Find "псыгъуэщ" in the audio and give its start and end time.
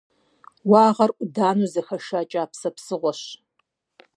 2.75-3.21